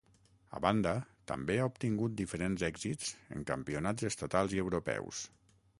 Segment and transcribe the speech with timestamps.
[0.59, 0.93] A banda,
[1.31, 5.25] també ha obtingut diferents èxits en campionats estatals i europeus.